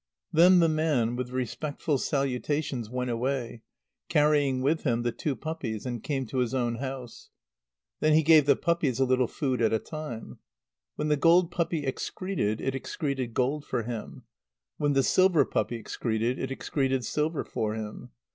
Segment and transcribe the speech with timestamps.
[0.33, 3.61] Then the man, with respectful salutations, went away,
[4.09, 7.29] carrying with him the two puppies, and came to his own house.
[7.99, 10.39] Then he gave the puppies a little food at a time.
[10.95, 14.23] When the gold puppy excreted, it excreted gold for him.
[14.77, 18.09] When the silver puppy excreted, it excreted silver for him.